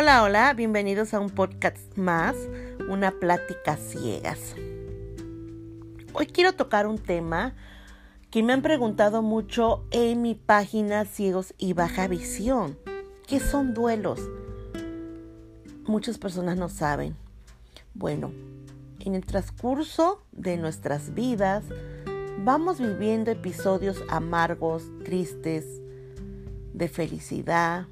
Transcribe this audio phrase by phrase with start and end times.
[0.00, 2.36] Hola, hola, bienvenidos a un podcast más,
[2.88, 4.54] una plática ciegas.
[6.12, 7.56] Hoy quiero tocar un tema
[8.30, 12.78] que me han preguntado mucho en mi página Ciegos y Baja Visión.
[13.26, 14.20] ¿Qué son duelos?
[15.84, 17.16] Muchas personas no saben.
[17.92, 18.30] Bueno,
[19.00, 21.64] en el transcurso de nuestras vidas
[22.44, 25.66] vamos viviendo episodios amargos, tristes,
[26.72, 27.88] de felicidad,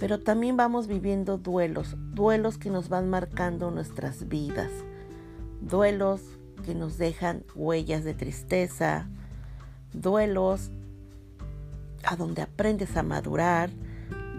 [0.00, 4.70] pero también vamos viviendo duelos, duelos que nos van marcando nuestras vidas,
[5.60, 6.22] duelos
[6.64, 9.08] que nos dejan huellas de tristeza,
[9.92, 10.70] duelos
[12.04, 13.68] a donde aprendes a madurar,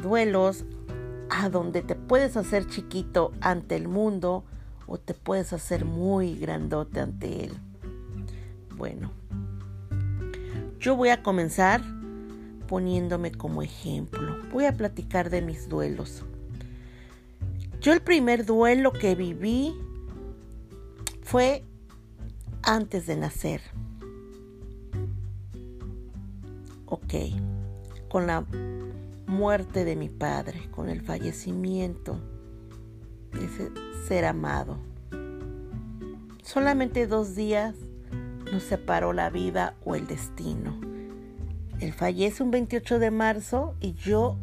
[0.01, 0.65] duelos
[1.29, 4.43] a donde te puedes hacer chiquito ante el mundo
[4.87, 7.53] o te puedes hacer muy grandote ante él.
[8.75, 9.12] Bueno,
[10.79, 11.84] yo voy a comenzar
[12.71, 14.37] poniéndome como ejemplo.
[14.53, 16.23] Voy a platicar de mis duelos.
[17.81, 19.75] Yo el primer duelo que viví
[21.21, 21.65] fue
[22.63, 23.59] antes de nacer.
[26.85, 27.13] Ok,
[28.07, 28.45] con la
[29.27, 32.21] muerte de mi padre, con el fallecimiento
[33.33, 33.71] de ese
[34.07, 34.77] ser amado.
[36.41, 37.75] Solamente dos días
[38.49, 40.90] nos separó la vida o el destino.
[41.82, 44.37] Él fallece un 28 de marzo y yo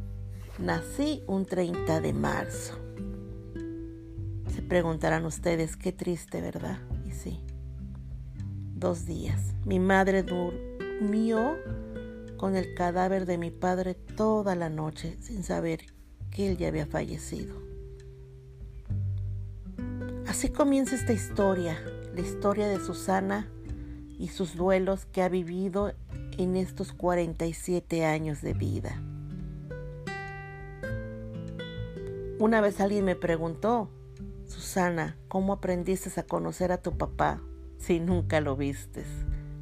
[0.59, 2.75] nací un 30 de marzo.
[4.53, 6.81] Se preguntarán ustedes, qué triste, ¿verdad?
[7.07, 7.41] Y sí,
[8.75, 9.55] dos días.
[9.65, 11.57] Mi madre durmió
[12.39, 15.83] con el cadáver de mi padre toda la noche sin saber
[16.33, 17.55] que él ya había fallecido.
[20.27, 21.81] Así comienza esta historia,
[22.17, 23.49] la historia de Susana
[24.19, 25.93] y sus duelos que ha vivido
[26.39, 29.03] en estos 47 años de vida.
[32.39, 33.91] Una vez alguien me preguntó,
[34.47, 37.43] Susana, ¿cómo aprendiste a conocer a tu papá
[37.77, 39.07] si nunca lo vistes,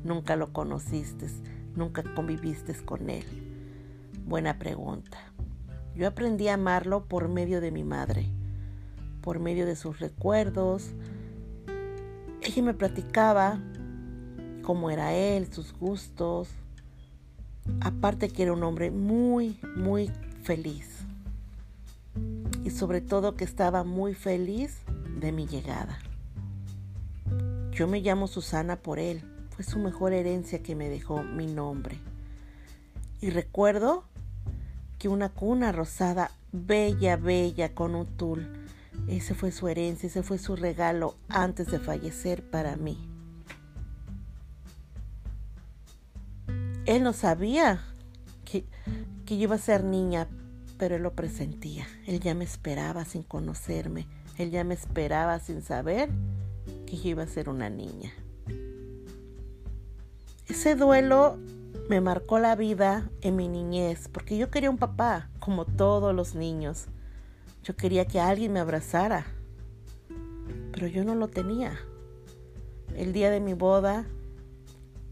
[0.05, 1.27] nunca lo conociste,
[1.75, 3.25] nunca conviviste con él?
[4.27, 5.17] Buena pregunta.
[5.95, 8.31] Yo aprendí a amarlo por medio de mi madre,
[9.23, 10.91] por medio de sus recuerdos.
[12.43, 13.59] Ella me platicaba
[14.63, 16.51] cómo era él, sus gustos,
[17.81, 20.11] Aparte que era un hombre muy, muy
[20.43, 20.89] feliz.
[22.65, 24.79] Y sobre todo que estaba muy feliz
[25.21, 25.99] de mi llegada.
[27.73, 29.23] Yo me llamo Susana por él.
[29.51, 31.99] Fue su mejor herencia que me dejó mi nombre.
[33.21, 34.05] Y recuerdo
[34.99, 38.47] que una cuna rosada, bella, bella, con un tul.
[39.09, 43.16] Ese fue su herencia, ese fue su regalo antes de fallecer para mí.
[46.97, 47.85] Él no sabía
[48.47, 48.65] que,
[49.27, 50.29] yo iba a ser niña,
[50.79, 51.87] pero él lo presentía.
[52.07, 54.09] Él ya me esperaba sin conocerme.
[54.39, 56.09] Él ya me esperaba sin saber
[56.87, 58.15] que yo iba a ser una niña.
[60.49, 61.37] Ese duelo
[61.91, 66.35] me marcó la vida en mi niñez, porque yo quería un papá, como todos los
[66.35, 66.87] niños.
[67.63, 69.27] Yo quería que alguien me abrazara,
[70.73, 71.79] pero yo no lo tenía.
[72.97, 74.07] El día de mi boda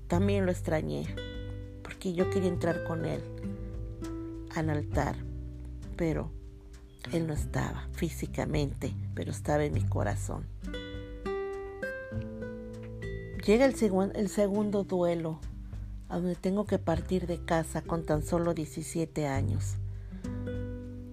[0.09, 1.15] también lo extrañé
[2.13, 3.23] yo quería entrar con él
[4.55, 5.17] al altar,
[5.97, 6.31] pero
[7.13, 10.47] él no estaba físicamente, pero estaba en mi corazón.
[13.45, 13.75] Llega el,
[14.15, 15.41] el segundo duelo,
[16.09, 19.77] a donde tengo que partir de casa con tan solo 17 años.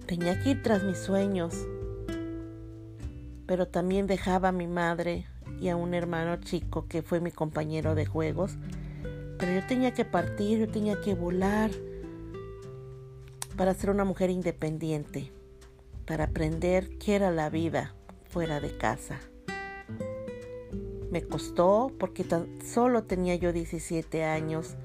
[0.06, 1.54] Tenía que ir tras mis sueños,
[3.46, 5.26] pero también dejaba a mi madre
[5.60, 8.56] y a un hermano chico que fue mi compañero de juegos
[9.42, 11.72] pero yo tenía que partir, yo tenía que volar
[13.56, 15.32] para ser una mujer independiente,
[16.06, 17.92] para aprender qué era la vida
[18.30, 19.18] fuera de casa.
[21.10, 24.76] Me costó porque tan solo tenía yo 17 años.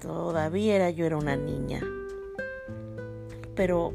[0.00, 1.82] Todavía era, yo era una niña.
[3.56, 3.92] Pero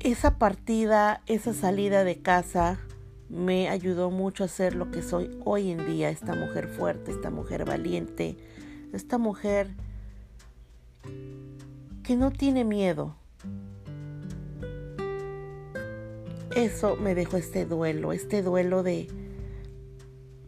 [0.00, 2.80] esa partida, esa salida de casa,
[3.30, 7.30] me ayudó mucho a ser lo que soy hoy en día, esta mujer fuerte, esta
[7.30, 8.36] mujer valiente,
[8.92, 9.70] esta mujer
[12.02, 13.14] que no tiene miedo.
[16.56, 19.06] Eso me dejó este duelo, este duelo de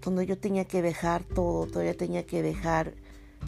[0.05, 2.95] donde yo tenía que dejar todo, todavía tenía que dejar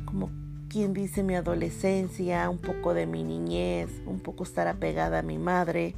[0.05, 0.31] como
[0.69, 5.39] quien dice mi adolescencia, un poco de mi niñez, un poco estar apegada a mi
[5.39, 5.97] madre,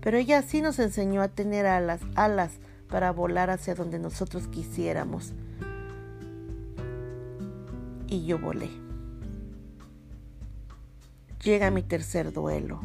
[0.00, 2.52] pero ella sí nos enseñó a tener alas, alas
[2.88, 5.32] para volar hacia donde nosotros quisiéramos.
[8.08, 8.68] Y yo volé.
[11.42, 12.80] llega mi tercer duelo,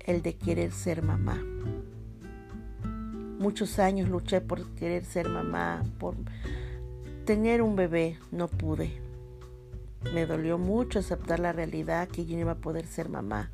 [0.00, 1.42] el de querer ser mamá.
[3.38, 6.14] Muchos años luché por querer ser mamá, por
[7.24, 8.92] tener un bebé, no pude.
[10.14, 13.50] Me dolió mucho aceptar la realidad que yo no iba a poder ser mamá.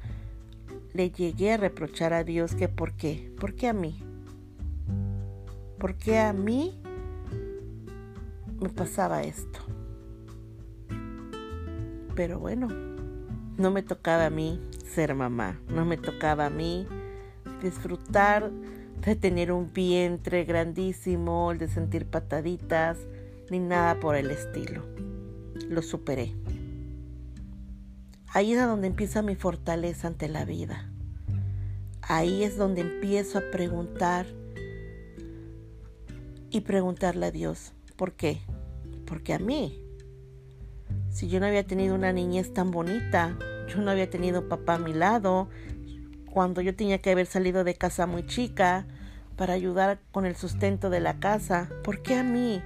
[0.95, 4.03] Le llegué a reprochar a Dios que por qué, por qué a mí,
[5.79, 6.81] por qué a mí
[8.61, 9.61] me pasaba esto.
[12.15, 12.69] Pero bueno,
[13.57, 16.87] no me tocaba a mí ser mamá, no me tocaba a mí
[17.63, 18.51] disfrutar
[19.05, 22.99] de tener un vientre grandísimo, de sentir pataditas,
[23.51, 24.83] ni nada por el estilo.
[25.69, 26.35] Lo superé.
[28.31, 30.91] Ahí es donde empieza mi fortaleza ante la vida.
[32.03, 34.27] Ahí es donde empiezo a preguntar
[36.51, 38.41] y preguntarle a Dios, ¿por qué?
[39.07, 39.83] Porque a mí,
[41.11, 43.37] si yo no había tenido una niñez tan bonita,
[43.69, 45.49] yo no había tenido papá a mi lado,
[46.31, 48.87] cuando yo tenía que haber salido de casa muy chica
[49.37, 52.63] para ayudar con el sustento de la casa, ¿por qué a mí?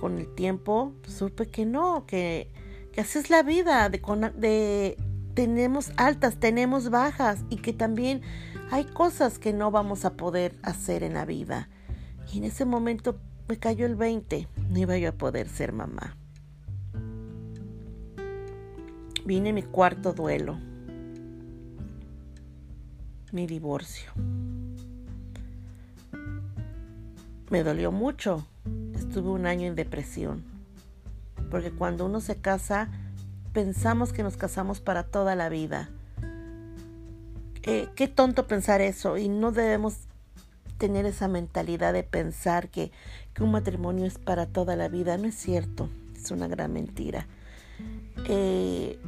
[0.00, 2.50] Con el tiempo supe que no, que,
[2.96, 4.96] que así es la vida, de,
[5.34, 8.22] tenemos altas, tenemos bajas y que también
[8.70, 11.68] hay cosas que no vamos a poder hacer en la vida.
[12.32, 16.16] Y en ese momento me cayó el 20, no iba yo a poder ser mamá.
[19.26, 20.58] Vine mi cuarto duelo,
[23.30, 24.10] mi divorcio.
[27.50, 28.46] Me dolió mucho,
[28.94, 30.55] estuve un año en depresión,
[31.50, 32.88] porque cuando uno se casa,
[33.52, 35.90] pensamos que nos casamos para toda la vida
[37.68, 39.96] eh, qué tonto pensar eso y no debemos
[40.78, 42.92] tener esa mentalidad de pensar que,
[43.38, 45.18] un matrimonio es para toda la vida.
[45.18, 47.26] No es cierto, es una gran mentira.
[48.28, 48.98] Eh,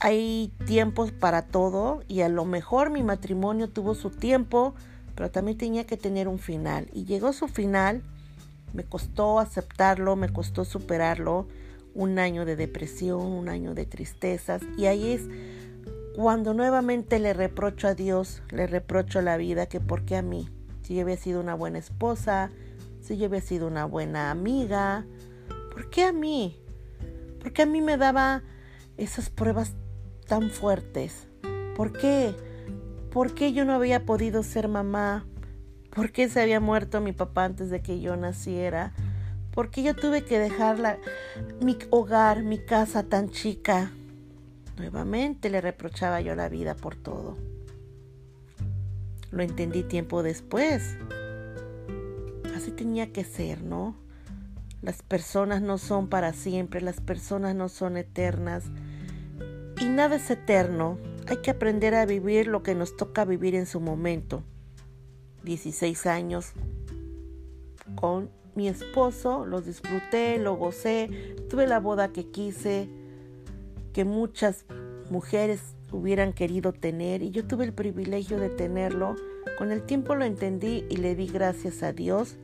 [0.00, 4.74] hay tiempos para todo y a lo mejor mi matrimonio tuvo su tiempo,
[5.14, 6.88] pero también tenía que tener un final.
[6.92, 8.02] Y llegó su final,
[8.72, 11.48] me costó aceptarlo, me costó superarlo
[11.94, 14.62] un año de depresión, un año de tristezas.
[14.76, 15.22] Y ahí es
[16.14, 20.22] cuando nuevamente le reprocho a Dios, le reprocho a la vida que por qué a
[20.22, 20.48] mí,
[20.82, 22.50] si yo había sido una buena esposa,
[23.00, 25.06] si yo había sido una buena amiga,
[25.72, 26.60] ¿por qué a mí?
[27.40, 28.42] ¿Por qué a mí me daba
[28.96, 29.74] esas pruebas
[30.26, 31.28] tan fuertes?
[31.76, 32.34] ¿Por qué?
[33.12, 35.24] ¿Por qué yo no había podido ser mamá?
[35.90, 38.92] ¿Por qué se había muerto mi papá antes de que yo naciera?
[39.58, 41.00] porque yo tuve que dejar
[41.60, 43.90] mi hogar, mi casa tan chica.
[44.76, 47.36] Nuevamente le reprochaba yo la vida por todo.
[49.32, 50.96] Lo entendí tiempo después.
[52.54, 53.96] Así tenía que ser, ¿no?
[54.80, 58.62] Las personas no son para siempre, las personas no son eternas
[59.80, 60.98] y nada es eterno.
[61.26, 64.44] Hay que aprender a vivir lo que nos toca vivir en su momento.
[65.48, 66.52] 16 años
[67.94, 71.08] con mi esposo, lo disfruté, lo gocé,
[71.48, 72.86] tuve la boda que quise,
[73.94, 74.66] que muchas
[75.10, 75.60] mujeres
[75.90, 79.16] hubieran querido tener y yo tuve el privilegio de tenerlo.
[79.56, 82.36] Con el tiempo lo entendí y le di gracias a Dios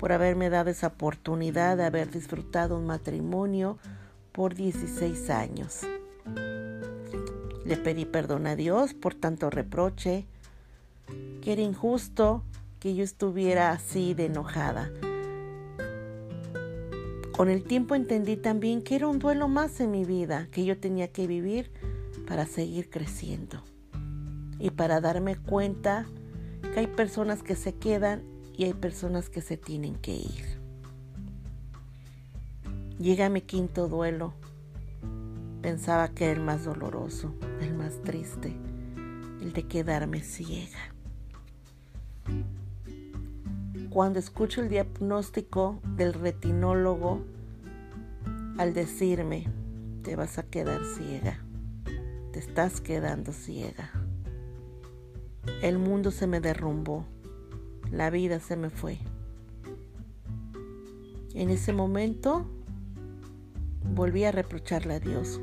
[0.00, 3.78] por haberme dado esa oportunidad de haber disfrutado un matrimonio
[4.32, 5.82] por 16 años.
[7.64, 10.26] Le pedí perdón a Dios por tanto reproche,
[11.42, 12.42] que era injusto
[12.80, 14.90] que yo estuviera así de enojada.
[17.36, 20.78] Con el tiempo entendí también que era un duelo más en mi vida que yo
[20.78, 21.72] tenía que vivir
[22.28, 23.62] para seguir creciendo
[24.58, 26.06] y para darme cuenta
[26.62, 28.22] que hay personas que se quedan
[28.56, 30.60] y hay personas que se tienen que ir.
[32.98, 34.32] Llega mi quinto duelo.
[35.60, 38.54] Pensaba que era el más doloroso, el más triste,
[39.40, 40.93] el de quedarme ciega.
[43.94, 47.20] Cuando escucho el diagnóstico del retinólogo
[48.58, 49.46] al decirme,
[50.02, 51.38] te vas a quedar ciega,
[52.32, 53.92] te estás quedando ciega.
[55.62, 57.06] El mundo se me derrumbó,
[57.92, 58.98] la vida se me fue.
[61.32, 62.50] En ese momento
[63.94, 65.40] volví a reprocharle a Dios.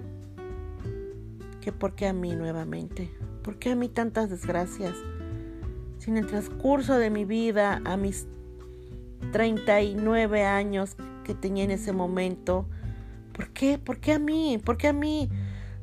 [1.61, 3.09] ¿Que por qué a mí nuevamente?
[3.43, 4.97] ¿Por qué a mí tantas desgracias?
[5.99, 8.27] Si en el transcurso de mi vida, a mis
[9.31, 12.67] 39 años que tenía en ese momento.
[13.33, 13.77] ¿Por qué?
[13.77, 14.59] ¿Por qué a mí?
[14.63, 15.29] ¿Por qué a mí?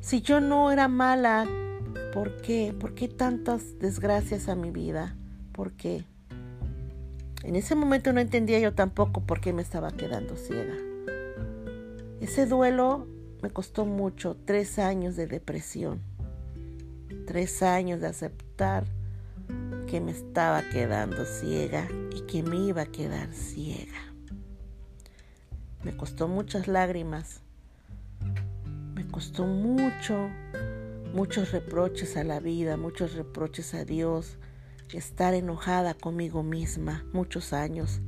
[0.01, 1.47] Si yo no era mala,
[2.13, 2.75] ¿por qué?
[2.77, 5.15] ¿Por qué tantas desgracias a mi vida?
[5.51, 6.05] ¿Por qué?
[7.43, 10.75] En ese momento no entendía yo tampoco por qué me estaba quedando ciega.
[12.19, 13.07] Ese duelo
[13.41, 16.01] me costó mucho, tres años de depresión,
[17.25, 18.85] tres años de aceptar
[19.89, 23.97] que me estaba quedando ciega y que me iba a quedar ciega.
[25.83, 27.41] Me costó muchas lágrimas,
[28.93, 30.29] me costó mucho,
[31.15, 34.37] muchos reproches a la vida, muchos reproches a Dios,
[34.93, 38.01] estar enojada conmigo misma muchos años.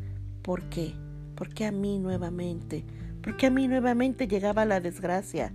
[0.44, 0.94] ¿Por qué?
[1.36, 2.86] ¿Por qué a mí nuevamente?
[3.24, 5.52] ¿Por qué a mí nuevamente llegaba la desgracia?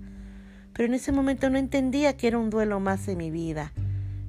[0.72, 3.72] Pero en ese momento no entendía que era un duelo más en mi vida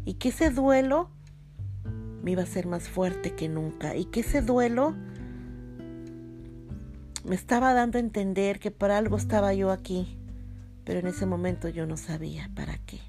[0.06, 1.17] y que ese duelo
[2.32, 4.96] iba a ser más fuerte que nunca y que ese duelo
[7.24, 10.18] me estaba dando a entender que para algo estaba yo aquí,
[10.86, 13.00] pero en ese momento yo no sabía para qué.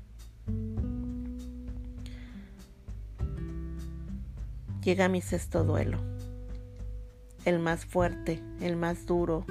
[4.82, 5.98] Llega mi sexto duelo,
[7.44, 9.44] el más fuerte, el más duro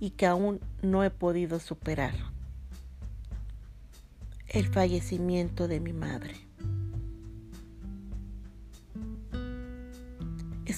[0.00, 2.14] y que aún no he podido superar.
[4.48, 6.51] El fallecimiento de mi madre.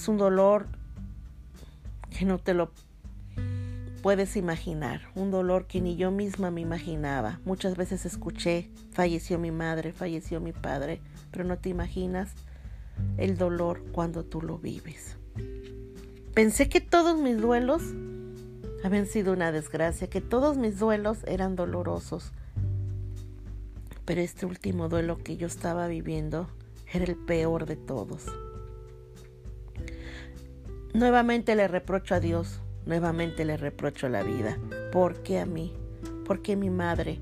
[0.07, 0.67] Un dolor
[2.17, 2.71] que no te lo
[4.03, 7.39] puedes imaginar, un dolor que ni yo misma me imaginaba.
[7.43, 12.31] Muchas veces escuché, falleció mi madre, falleció mi padre, pero no te imaginas
[13.17, 15.17] el dolor cuando tú lo vives.
[16.35, 17.81] Pensé que todos mis duelos
[18.83, 22.31] habían sido una desgracia, que todos mis duelos eran dolorosos.
[24.05, 26.47] Pero este último duelo que yo estaba viviendo
[26.93, 28.25] era el peor de todos.
[30.95, 34.57] Nuevamente le reprocho a Dios, nuevamente le reprocho la vida.
[34.93, 35.73] ¿Por qué a mí?
[36.25, 37.19] ¿Por qué mi madre?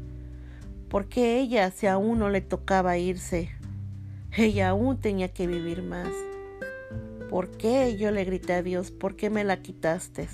[0.90, 3.50] ¿Por qué ella, si a uno le tocaba irse,
[4.38, 6.12] ella aún tenía que vivir más.
[7.32, 7.98] ¿Por qué?
[7.98, 10.30] Yo le grité a Dios, ¿por qué me la quitaste?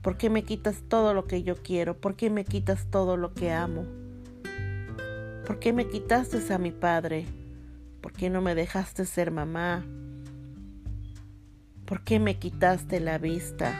[0.00, 2.00] ¿Por qué me quitas todo lo que yo quiero?
[2.00, 3.84] ¿Por qué me quitas todo lo que amo?
[5.44, 7.26] ¿Por qué me quitaste a mi padre?
[8.00, 9.84] ¿Por qué no me dejaste ser mamá?
[11.86, 13.72] ¿Por qué me quitaste la vista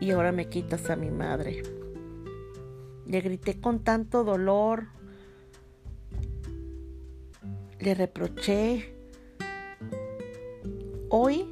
[0.00, 1.62] y ahora me quitas a mi madre?
[3.06, 4.88] Le grité con tanto dolor,
[7.78, 8.92] le reproché.
[11.10, 11.46] Hoy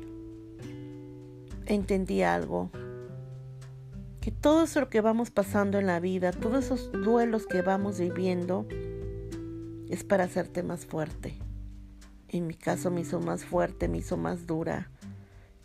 [1.66, 2.71] entendí algo,
[4.21, 8.66] que todo eso que vamos pasando en la vida, todos esos duelos que vamos viviendo,
[9.88, 11.38] es para hacerte más fuerte.
[12.26, 14.91] En mi caso me hizo más fuerte, me hizo más dura.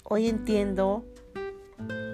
[0.10, 1.06] Hoy entiendo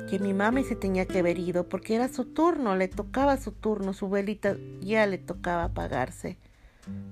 [0.10, 3.52] que mi mami se tenía que haber ido porque era su turno, le tocaba su
[3.52, 6.40] turno, su velita ya le tocaba apagarse.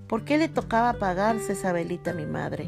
[0.07, 2.67] ¿Por qué le tocaba apagarse esa velita a mi madre?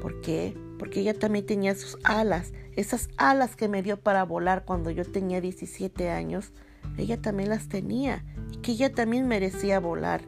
[0.00, 0.56] ¿Por qué?
[0.78, 5.04] Porque ella también tenía sus alas, esas alas que me dio para volar cuando yo
[5.04, 6.50] tenía 17 años,
[6.96, 10.22] ella también las tenía y que ella también merecía volar.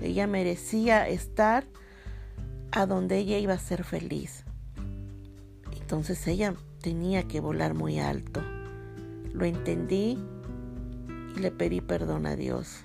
[0.00, 1.64] Ella merecía estar
[2.72, 4.45] a donde ella iba a ser feliz.
[5.86, 6.52] Entonces ella
[6.82, 8.42] tenía que volar muy alto.
[9.32, 10.18] Lo entendí
[11.36, 12.78] y le pedí perdón a Dios.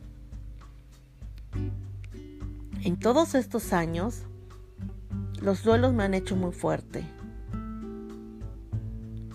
[2.83, 4.21] En todos estos años,
[5.41, 7.03] los duelos me han hecho muy fuerte.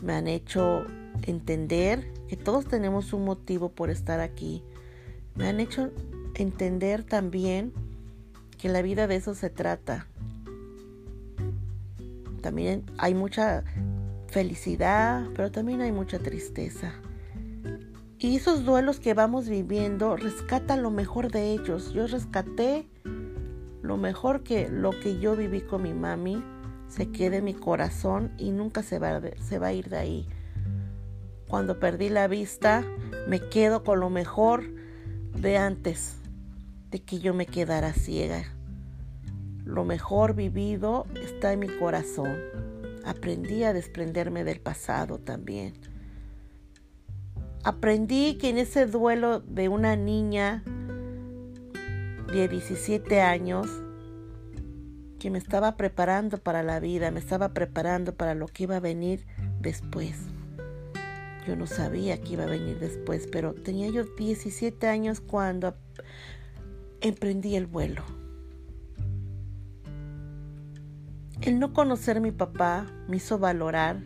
[0.01, 0.85] Me han hecho
[1.23, 4.63] entender que todos tenemos un motivo por estar aquí.
[5.35, 5.91] Me han hecho
[6.37, 7.73] entender también
[8.59, 10.07] que la vida de eso se trata.
[12.47, 13.65] También hay mucha
[14.29, 16.93] felicidad, pero también hay mucha tristeza.
[18.21, 21.93] Y esos duelos que vamos viviendo, rescata lo mejor de ellos.
[21.93, 22.89] Yo rescaté
[23.83, 26.41] lo mejor que lo que yo viví con mi mami
[26.87, 30.29] se quede en mi corazón y nunca se va, se va a ir de ahí.
[31.49, 32.85] Cuando perdí la vista,
[33.27, 34.63] me quedo con lo mejor
[35.35, 36.15] de antes
[36.93, 38.56] de que yo me quedara ciega.
[39.67, 42.37] Lo mejor vivido está en mi corazón.
[43.05, 45.75] Aprendí a desprenderme del pasado también.
[47.65, 50.63] Aprendí que en ese duelo de una niña
[52.33, 53.67] de 17 años
[55.19, 58.81] que me estaba preparando para la vida, me estaba preparando para lo que iba a
[58.81, 59.27] venir
[59.61, 60.17] después.
[61.45, 65.75] Yo no sabía que iba a venir después, pero tenía yo 17 años cuando
[67.01, 68.05] emprendí el vuelo.
[71.43, 74.01] El no conocer mi papá me hizo valorar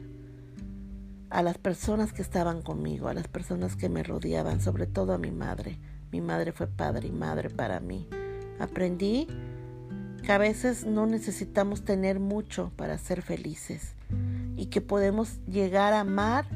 [1.31, 5.19] a las personas que estaban conmigo, a las personas que me rodeaban, sobre todo a
[5.19, 5.79] mi madre.
[6.11, 8.09] Mi madre fue padre y madre para mí.
[8.59, 9.29] Aprendí
[10.25, 13.95] que a veces no necesitamos tener mucho para ser felices
[14.57, 16.47] y que podemos llegar a amar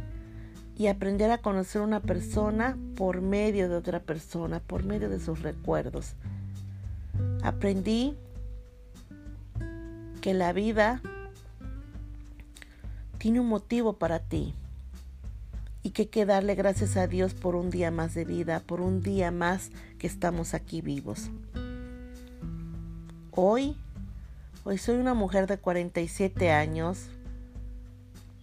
[0.76, 5.40] y aprender a conocer una persona por medio de otra persona, por medio de sus
[5.40, 6.16] recuerdos.
[7.42, 8.16] Aprendí
[10.24, 11.02] que la vida
[13.18, 14.54] tiene un motivo para ti
[15.82, 18.80] y que hay que darle gracias a Dios por un día más de vida, por
[18.80, 21.28] un día más que estamos aquí vivos.
[23.32, 23.76] Hoy,
[24.64, 27.10] hoy soy una mujer de 47 años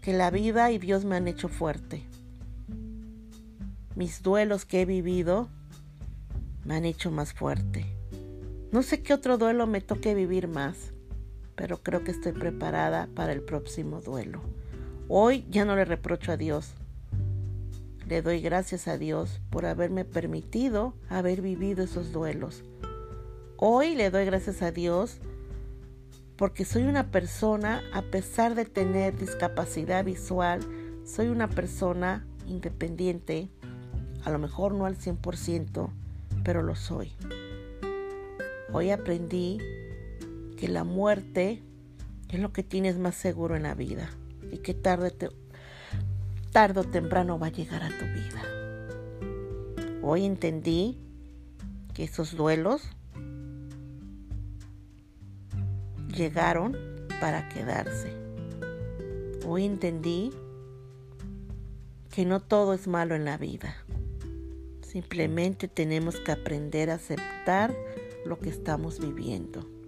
[0.03, 2.03] que la vida y Dios me han hecho fuerte.
[3.95, 5.49] Mis duelos que he vivido
[6.63, 7.87] me han hecho más fuerte.
[8.71, 10.93] No sé qué otro duelo me toque vivir más,
[11.61, 14.41] pero creo que estoy preparada para el próximo duelo.
[15.07, 16.73] Hoy ya no le reprocho a Dios,
[18.07, 22.63] le doy gracias a Dios por haberme permitido haber vivido esos duelos.
[23.57, 25.19] Hoy le doy gracias a Dios
[26.35, 30.61] porque soy una persona, a pesar de tener discapacidad visual,
[31.05, 33.51] soy una persona independiente,
[34.25, 35.91] a lo mejor no al 100%,
[36.43, 37.11] pero lo soy.
[38.73, 39.59] Hoy aprendí
[40.61, 41.63] que la muerte
[42.29, 44.11] es lo que tienes más seguro en la vida
[44.51, 45.11] y que tarde
[46.51, 48.43] tarde o temprano va a llegar a tu vida.
[50.03, 50.99] Hoy entendí
[51.95, 52.83] que esos duelos
[56.15, 56.77] llegaron
[57.19, 58.13] para quedarse.
[59.47, 60.29] Hoy entendí
[62.11, 63.77] que no todo es malo en la vida.
[64.83, 67.75] Simplemente tenemos que aprender a aceptar
[68.27, 69.80] lo que estamos viviendo.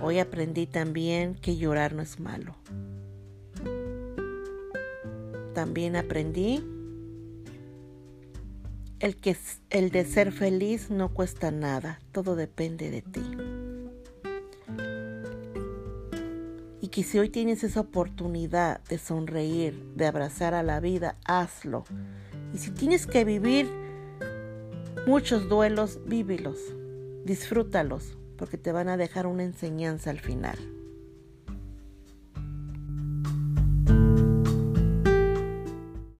[0.00, 2.56] Hoy aprendí también que llorar no es malo
[5.56, 6.62] también aprendí
[9.00, 9.34] el que
[9.70, 13.22] el de ser feliz no cuesta nada, todo depende de ti.
[16.82, 21.84] Y que si hoy tienes esa oportunidad de sonreír, de abrazar a la vida, hazlo.
[22.52, 23.66] Y si tienes que vivir
[25.06, 26.58] muchos duelos, vívelos,
[27.24, 30.75] disfrútalos, porque te van a dejar una enseñanza al final.